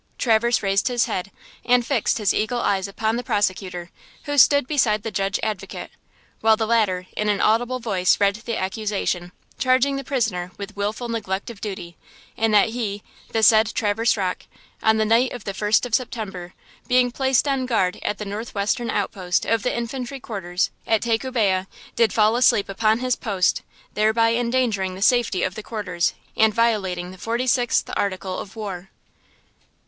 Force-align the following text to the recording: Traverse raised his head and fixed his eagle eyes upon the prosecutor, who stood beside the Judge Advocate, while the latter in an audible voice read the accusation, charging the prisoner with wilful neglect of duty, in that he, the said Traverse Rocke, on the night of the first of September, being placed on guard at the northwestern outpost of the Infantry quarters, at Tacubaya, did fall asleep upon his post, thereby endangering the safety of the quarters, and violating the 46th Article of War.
Traverse 0.17 0.63
raised 0.63 0.87
his 0.87 1.05
head 1.05 1.29
and 1.63 1.85
fixed 1.85 2.17
his 2.17 2.33
eagle 2.33 2.59
eyes 2.59 2.87
upon 2.87 3.17
the 3.17 3.23
prosecutor, 3.23 3.91
who 4.23 4.35
stood 4.35 4.65
beside 4.65 5.03
the 5.03 5.11
Judge 5.11 5.39
Advocate, 5.43 5.91
while 6.39 6.57
the 6.57 6.65
latter 6.65 7.05
in 7.15 7.29
an 7.29 7.39
audible 7.39 7.77
voice 7.79 8.19
read 8.19 8.37
the 8.37 8.57
accusation, 8.57 9.31
charging 9.59 9.97
the 9.97 10.03
prisoner 10.03 10.53
with 10.57 10.75
wilful 10.75 11.07
neglect 11.07 11.51
of 11.51 11.61
duty, 11.61 11.97
in 12.35 12.49
that 12.49 12.69
he, 12.69 13.03
the 13.31 13.43
said 13.43 13.67
Traverse 13.75 14.17
Rocke, 14.17 14.47
on 14.81 14.97
the 14.97 15.05
night 15.05 15.33
of 15.33 15.43
the 15.43 15.53
first 15.53 15.85
of 15.85 15.93
September, 15.93 16.55
being 16.87 17.11
placed 17.11 17.47
on 17.47 17.67
guard 17.67 17.99
at 18.01 18.17
the 18.17 18.25
northwestern 18.25 18.89
outpost 18.89 19.45
of 19.45 19.61
the 19.61 19.77
Infantry 19.77 20.19
quarters, 20.19 20.71
at 20.87 21.03
Tacubaya, 21.03 21.67
did 21.95 22.11
fall 22.11 22.35
asleep 22.35 22.69
upon 22.69 22.97
his 23.01 23.15
post, 23.15 23.61
thereby 23.93 24.33
endangering 24.33 24.95
the 24.95 25.01
safety 25.03 25.43
of 25.43 25.53
the 25.53 25.61
quarters, 25.61 26.15
and 26.35 26.55
violating 26.55 27.11
the 27.11 27.17
46th 27.19 27.93
Article 27.95 28.39
of 28.39 28.55
War. 28.55 28.89